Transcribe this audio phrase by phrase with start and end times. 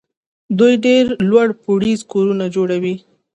[0.59, 2.95] دوی ډېر لوړ پوړیز کورونه جوړوي.